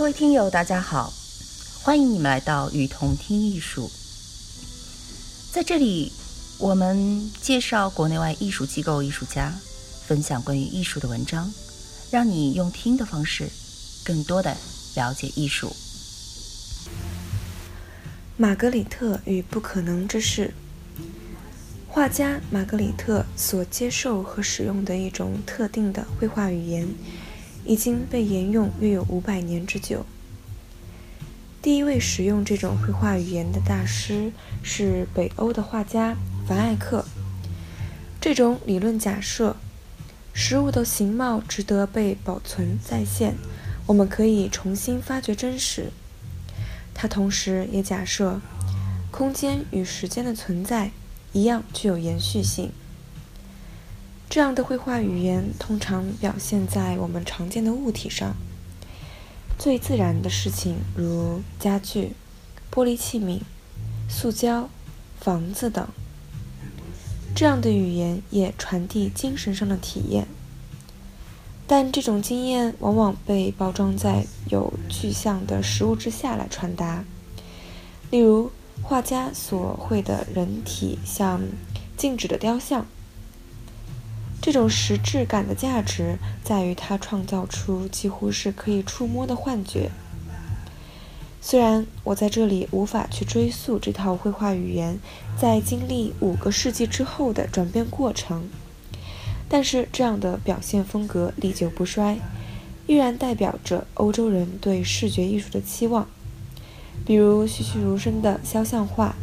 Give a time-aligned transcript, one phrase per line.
[0.00, 1.12] 各位听友，大家好，
[1.82, 3.90] 欢迎你们来到雨桐听艺术。
[5.52, 6.10] 在这里，
[6.58, 9.52] 我们介绍国内外艺术机构、艺术家，
[10.06, 11.52] 分享关于艺术的文章，
[12.10, 13.50] 让你用听的方式，
[14.02, 14.56] 更多的
[14.96, 15.76] 了解艺术。
[18.38, 20.54] 玛格里特与不可能之事。
[21.86, 26.88] 画家玛格里特所接受和使用的一种特定的绘画语言。
[27.64, 30.04] 已经被沿用约有五百年之久。
[31.62, 37.04] 第一位使用这种绘画语言的大师是北欧的画家凡艾克。
[38.20, 39.56] 这种理论假设，
[40.32, 43.36] 食物的形貌值得被保存再现，
[43.86, 45.90] 我们可以重新发掘真实。
[46.94, 48.40] 他同时也假设，
[49.10, 50.90] 空间与时间的存在
[51.32, 52.72] 一样具有延续性。
[54.30, 58.36] 这样的绘画语言通常表现在我们常见的物体上，
[59.58, 62.12] 最自然的事情如家具、
[62.72, 63.40] 玻璃器皿、
[64.08, 64.70] 塑胶、
[65.18, 65.84] 房子等。
[67.34, 70.28] 这样的语言也传递精神上的体验，
[71.66, 77.04] 但这种经验往往被包装在有具象的实物之下来传达。
[78.12, 81.42] 例如，画家所绘的人体像
[81.96, 82.86] 静止的雕像。
[84.40, 89.90] 这种实质感的价值在于它创造出几乎是可以触摸的幻觉。
[91.42, 94.98] 虽然我在这里无法去追溯这套绘画语言
[95.38, 98.48] 在经历五个世纪之后的转变过程，
[99.48, 102.18] 但是这样的表现风格历久不衰，
[102.86, 106.06] 依然代表着欧洲人对视觉艺术的期望，
[107.06, 109.16] 比如栩栩如生的肖像画、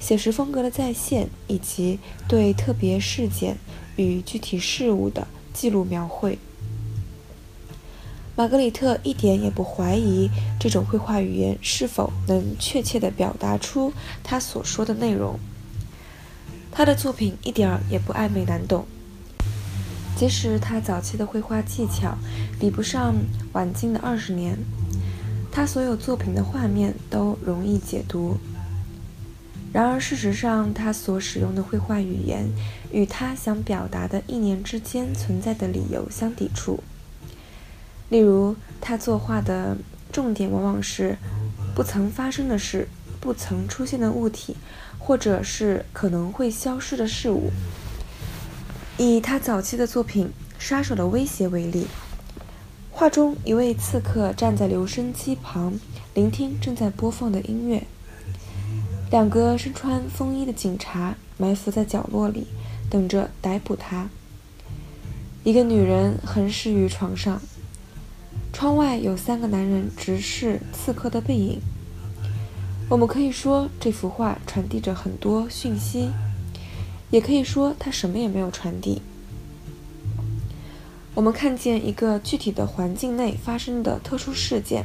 [0.00, 3.56] 写实风格的再现，以及对特别事件。
[3.96, 6.38] 与具体事物的记录描绘。
[8.36, 13.92] 玛格里特一点也不怀疑这种绘画语言是否能确切地表达出
[14.24, 15.38] 他所说的内容。
[16.72, 18.84] 他的作品一点儿也不暧昧难懂，
[20.16, 22.18] 即使他早期的绘画技巧
[22.58, 23.14] 比不上
[23.52, 24.58] 晚近的二十年，
[25.52, 28.36] 他所有作品的画面都容易解读。
[29.74, 32.48] 然而，事实上，他所使用的绘画语言
[32.92, 36.78] 与他想表达的一年之间存在的理由相抵触。
[38.08, 39.76] 例如，他作画的
[40.12, 41.18] 重点往往是
[41.74, 42.86] 不曾发生的事、
[43.20, 44.54] 不曾出现的物体，
[44.96, 47.50] 或者是可能会消失的事物。
[48.96, 51.88] 以他早期的作品《杀手的威胁》为例，
[52.92, 55.80] 画中一位刺客站在留声机旁，
[56.14, 57.84] 聆听正在播放的音乐。
[59.14, 62.48] 两个身穿风衣的警察埋伏在角落里，
[62.90, 64.08] 等着逮捕他。
[65.44, 67.40] 一个女人横尸于床上，
[68.52, 71.60] 窗外有三个男人直视刺客的背影。
[72.88, 76.10] 我们可以说这幅画传递着很多讯息，
[77.10, 79.00] 也可以说它什么也没有传递。
[81.14, 84.84] 我们看见一个具体的环境内发生的特殊事件，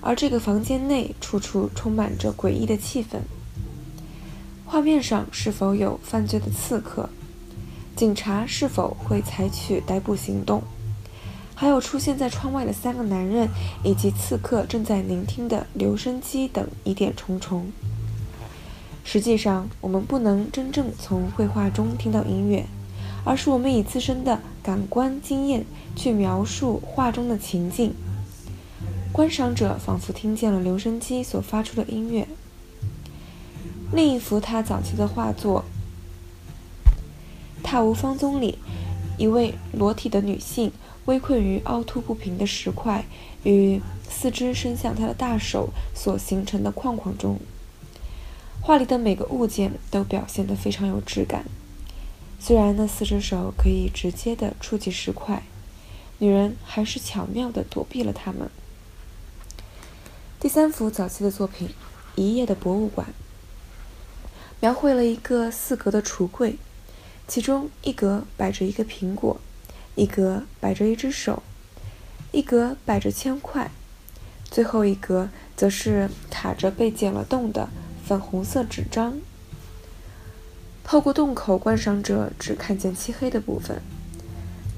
[0.00, 3.18] 而这个房间内处处充满着诡异的气氛。
[4.72, 7.10] 画面上是否有犯罪的刺客？
[7.94, 10.62] 警察是否会采取逮捕行动？
[11.54, 13.50] 还有出现在窗外的三个男人，
[13.84, 17.70] 以及刺客正在聆听的留声机等疑点重重。
[19.04, 22.64] 实际上，我们不能真正从绘画中听到音乐，
[23.26, 27.92] 而是我们以自身的感官经验去描述画中的情境。
[29.12, 32.26] 观赏者仿佛听见了留声机所发出的音乐。
[33.94, 35.66] 另一幅他早期的画作
[37.62, 38.58] 《踏无芳踪》里，
[39.18, 40.72] 一位裸体的女性
[41.04, 43.04] 微困于凹凸不平的石块
[43.42, 47.38] 与四肢伸向她的大手所形成的框框中。
[48.62, 51.44] 画里的每个物件都表现得非常有质感，
[52.40, 55.42] 虽然那四只手可以直接的触及石块，
[56.16, 58.50] 女人还是巧妙地躲避了它们。
[60.40, 61.68] 第三幅早期的作品
[62.14, 63.08] 《一夜的博物馆》。
[64.62, 66.56] 描绘了一个四格的橱柜，
[67.26, 69.40] 其中一格摆着一个苹果，
[69.96, 71.42] 一格摆着一只手，
[72.30, 73.72] 一格摆着铅块，
[74.44, 77.70] 最后一格则是卡着被剪了洞的
[78.06, 79.18] 粉红色纸张。
[80.84, 83.82] 透过洞口，观赏者只看见漆黑的部分，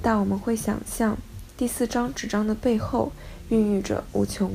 [0.00, 1.18] 但我们会想象
[1.58, 3.12] 第四张纸张的背后
[3.50, 4.50] 孕育着无穷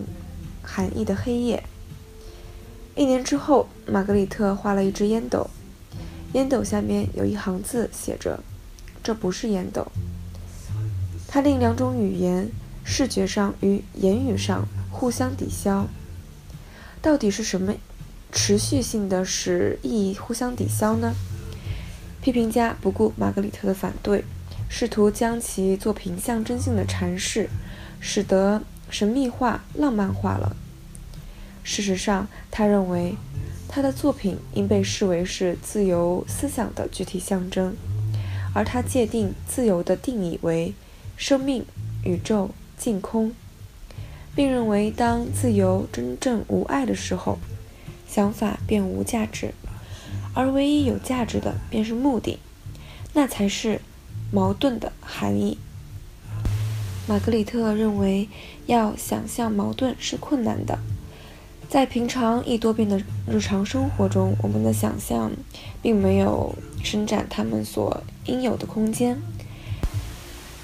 [0.63, 1.63] 含义的黑夜。
[2.99, 5.49] 一年之后，玛格丽特画了一只烟斗，
[6.33, 8.43] 烟斗下面有一行字，写着
[9.01, 9.89] ：“这不是烟斗。”
[11.25, 12.49] 他另两种语言，
[12.83, 15.87] 视觉上与言语上互相抵消。
[17.01, 17.73] 到底是什么
[18.33, 21.13] 持续性的使意义互相抵消呢？
[22.21, 24.25] 批评家不顾玛格丽特的反对，
[24.67, 27.49] 试图将其作品象征性的阐释，
[28.01, 30.53] 使得神秘化、浪漫化了。
[31.71, 33.15] 事实上，他认为
[33.67, 37.75] 他的作品应被视为是自由思想的具体象征，
[38.55, 40.73] 而他界定自由的定义为
[41.15, 41.63] 生命、
[42.03, 43.31] 宇宙、净空。
[44.35, 47.37] 并认为，当自由真正无爱的时候，
[48.07, 49.53] 想法便无价值，
[50.33, 52.39] 而唯一有价值的便是目的，
[53.13, 53.79] 那才是
[54.31, 55.59] 矛盾的含义。
[57.07, 58.27] 玛格里特认为，
[58.65, 60.79] 要想象矛盾是困难的，
[61.69, 65.31] 在平常易多变的日常生活中，我们的想象
[65.83, 69.21] 并没有伸展他们所应有的空间。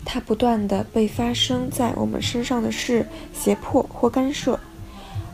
[0.03, 4.59] 它不断的被发生在我们身上的事胁迫或干涉，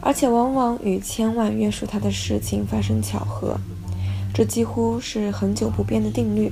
[0.01, 3.57] 而且往往与千万约束它的事情发生巧合，
[4.33, 6.51] 这几乎是很久不变的定律。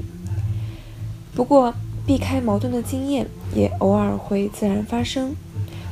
[1.36, 1.74] 不过，
[2.08, 5.36] 避开矛盾的经验也偶尔会自然发生，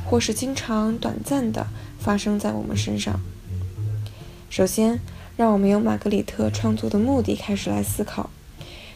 [0.06, 1.66] 或是经常短暂的
[1.98, 3.20] 发生在我们身上。
[4.48, 5.00] 首先，
[5.36, 8.30] 让我们由玛格里特创作的目的开始来思考。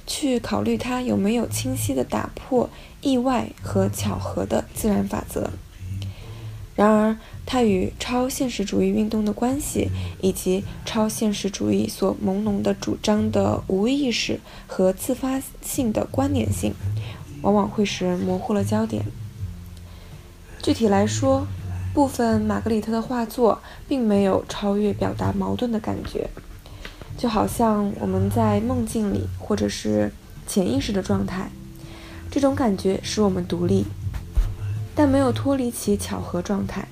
[0.04, 2.68] 去考虑它有没有清晰地打破
[3.00, 5.50] 意外和巧合的自然法则。
[6.74, 7.16] 然而，
[7.46, 9.90] 它与超现实主义运动的关系，
[10.20, 16.74] 以及超现实主义所朦胧的主张的无意识和自发性的关联性，
[17.42, 19.04] 往往会使人模糊了焦点。
[20.62, 21.46] 具体来说，
[21.92, 26.28] 部分玛格丽特的画作并没有超越表达矛盾的感觉。
[27.18, 30.10] 就好像我们在梦境里，或者是
[30.46, 31.50] 潜意识的状态，
[32.30, 33.84] 这种感觉使我们独立，
[34.94, 36.88] 但没有脱离其巧合状态。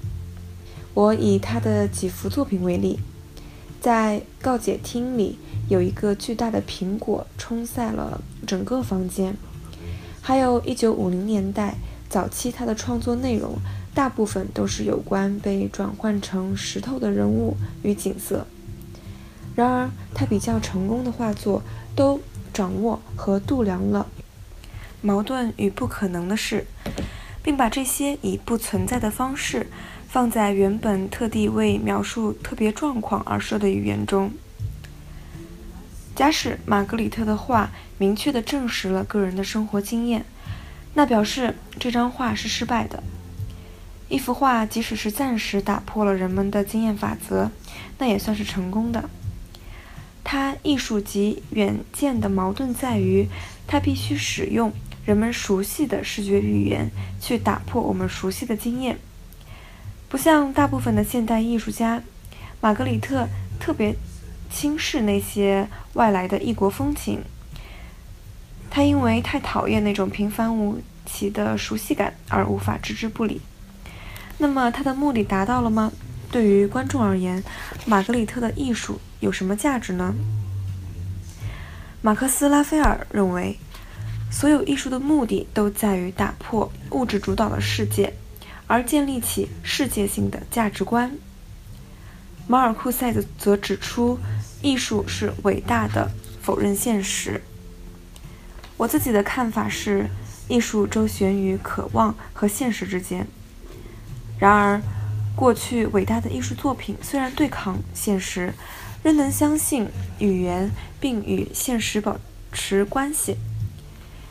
[0.92, 3.00] 我以他的几幅作品为例，
[3.80, 5.38] 在告解厅里
[5.68, 9.34] 有一个巨大的苹果冲塞了整个房间，
[10.20, 11.76] 还有一九五零年代
[12.08, 13.54] 早期他的创作内容，
[13.94, 18.46] 大部分都是有关被转换成石头的人物与景色。
[19.56, 21.62] 然而，他比较成功的画作
[21.94, 22.20] 都
[22.52, 24.06] 掌握和度量了
[25.02, 26.66] 矛盾与不可能的事，
[27.42, 29.66] 并把这些以不存在的方式
[30.08, 34.30] 放在原本特地为描述特别状况而设的语言中。
[36.14, 40.24] 假使玛格里特的画明确地证实了个人的生活经验，
[40.94, 43.02] 那表示这张画是失败的。
[44.10, 47.48] 一幅画即使是暂时打破了人们的经验法则，
[47.98, 49.08] 那也算是成功的。
[50.24, 53.28] 它艺术及远见的矛盾在于，
[53.68, 54.72] 它必须使用
[55.06, 56.90] 人们熟悉的视觉语言
[57.20, 58.98] 去打破我们熟悉的经验。
[60.08, 62.02] 不像大部分的现代艺术家，
[62.60, 63.28] 玛格里特
[63.60, 63.94] 特别
[64.50, 67.22] 轻视那些外来的异国风情。
[68.68, 73.40] 他因为太讨厌那种平凡无奇的熟悉感而无法置之不理。
[74.40, 75.92] 那么他的目的达到了吗？
[76.32, 77.44] 对于观众而言，
[77.84, 80.14] 玛格丽特的艺术有什么价值呢？
[82.00, 83.58] 马克思·拉斐尔认为，
[84.30, 88.14] 所有艺术的目的都在于打破物质主导的世界，
[88.66, 91.12] 而建立起世界性的价值观。
[92.48, 94.18] 马尔库塞则指出，
[94.62, 97.42] 艺术是伟大的否认现实。
[98.78, 100.08] 我自己的看法是，
[100.48, 103.26] 艺术周旋于渴望和现实之间。
[104.40, 104.80] 然而，
[105.36, 108.54] 过去伟大的艺术作品虽然对抗现实，
[109.02, 109.86] 仍能相信
[110.18, 112.18] 语言，并与现实保
[112.50, 113.36] 持关系。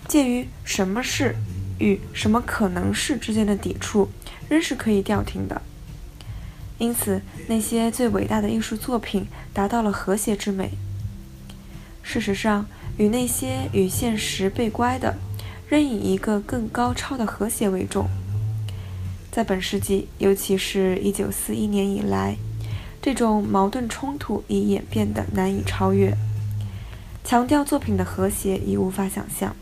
[0.07, 1.35] 介于什么是
[1.77, 4.09] 与什么可能是之间的抵触，
[4.49, 5.61] 仍是可以调停的。
[6.79, 10.71] 因此，那些最伟大的艺术作品达到了和谐之美。
[12.01, 12.65] 事实上，
[12.97, 15.15] 与那些与现实背乖的，
[15.67, 18.09] 仍以一个更高超的和谐为重。
[19.31, 22.35] 在本世纪，尤其是一九四一年以来，
[23.01, 26.15] 这种矛盾冲突已演变得难以超越。
[27.23, 29.55] 强调作品的和谐已无法想象。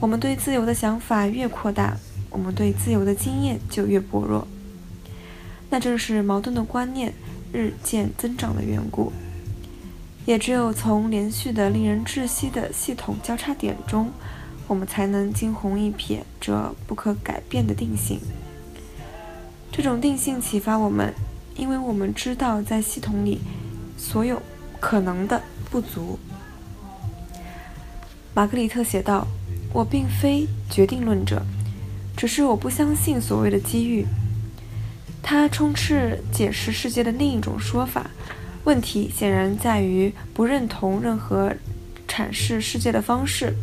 [0.00, 1.98] 我们对自由的想法越扩大，
[2.30, 4.48] 我们对自由的经验就越薄弱。
[5.68, 7.12] 那正是矛盾的观念
[7.52, 9.12] 日渐增长的缘故。
[10.24, 14.10] 也只有从连续的、令人窒息的系统交叉点中。
[14.68, 18.20] 我们才能惊鸿一瞥这不可改变的定性。
[19.72, 21.12] 这种定性启发我们，
[21.56, 23.40] 因为我们知道在系统里
[23.96, 24.40] 所有
[24.78, 26.18] 可能的不足。
[28.34, 29.26] 玛格丽特写道
[29.72, 31.42] ：“我并非决定论者，
[32.16, 34.06] 只是我不相信所谓的机遇。”
[35.22, 38.10] 他充斥解释世界的另一种说法。
[38.64, 41.54] 问题显然在于不认同任何
[42.06, 43.54] 阐释世界的方式，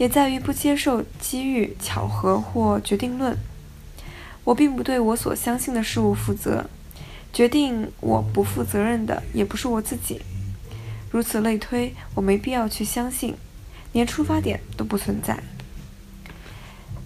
[0.00, 3.36] 也在于不接受机遇、巧合或决定论。
[4.44, 6.64] 我并不对我所相信的事物负责，
[7.34, 10.22] 决定我不负责任的也不是我自己。
[11.10, 13.34] 如此类推，我没必要去相信，
[13.92, 15.38] 连出发点都不存在。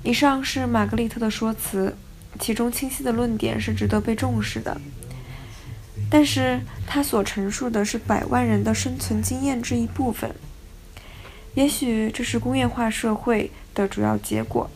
[0.05, 1.97] 以上是玛格丽特的说辞，
[2.39, 4.81] 其中清晰的论点是值得被重视的。
[6.09, 10.33] 但是他所陈述的是百万人的生存经验之一部分，
[11.55, 14.69] 也许这是工业化社会的主要结果。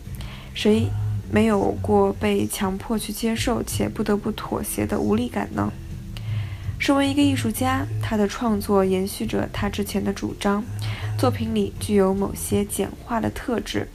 [0.55, 0.87] 谁
[1.31, 5.73] 没有过被强迫去接受且不得不妥协的无力感呢？
[6.79, 10.63] 身为一个艺术家，他的创作延续着他之前的主张，
[11.19, 13.89] 作品里具有某些简化的特质，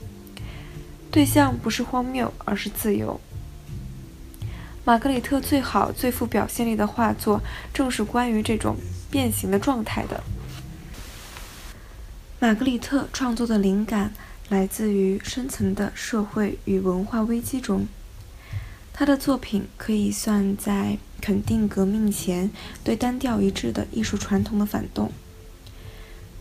[1.10, 3.18] 对象不是荒谬，而是自由。
[4.84, 7.40] 玛格里特最好、最富表现力的画作，
[7.72, 8.76] 正是关于这种
[9.10, 10.22] 变形的状态的。
[12.44, 14.12] 玛格丽特创作的灵感
[14.50, 17.86] 来自于深层的社会与文化危机中。
[18.92, 22.50] 他的作品可以算在肯定革命前
[22.84, 25.10] 对单调一致的艺术传统的反动。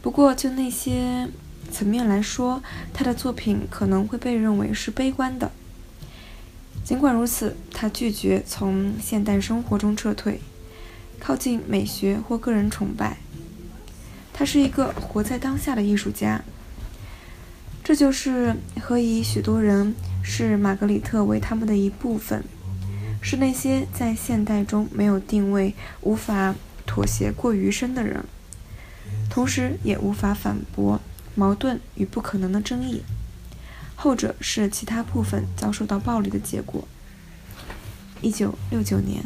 [0.01, 1.29] 不过，就那些
[1.71, 2.61] 层面来说，
[2.93, 5.53] 他的作品可能会被认为是悲观的。
[6.83, 10.41] 尽管如此，他拒绝从现代生活中撤退，
[11.17, 13.19] 靠近美学或个人崇拜。
[14.33, 16.41] 他是一个活在当下的艺术家。
[17.83, 22.43] 这就是何以许多人视玛格里特为他们的一部分，
[23.21, 28.23] 是那些在现代中没有定位、无法妥协过余深的人，
[29.29, 30.99] 同时也无法反驳
[31.35, 33.03] 矛盾与不可能的争议。
[33.95, 36.87] 后者是其他部分遭受到暴力的结果。
[38.21, 39.25] 一九六九年，